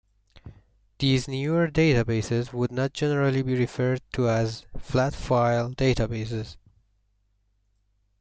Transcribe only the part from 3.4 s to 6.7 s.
be referred to as flat-file databases.